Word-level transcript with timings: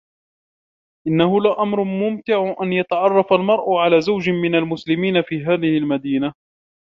إنّه 1.07 1.41
لأمر 1.41 1.83
ممتع 1.83 2.55
أن 2.61 2.73
يتعرّف 2.73 3.33
المرأ 3.33 3.79
على 3.81 4.01
زوج 4.01 4.29
من 4.29 4.55
المسلمين 4.55 5.21
في 5.21 5.45
هذه 5.45 5.77
المدينة. 5.77 6.33